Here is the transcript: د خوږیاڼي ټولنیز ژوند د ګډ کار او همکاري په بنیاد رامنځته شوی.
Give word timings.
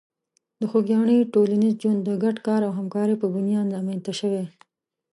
د 0.59 0.61
خوږیاڼي 0.71 1.17
ټولنیز 1.33 1.75
ژوند 1.81 1.99
د 2.03 2.09
ګډ 2.23 2.37
کار 2.47 2.61
او 2.67 2.73
همکاري 2.79 3.15
په 3.19 3.27
بنیاد 3.35 3.67
رامنځته 3.75 4.13
شوی. 4.19 4.43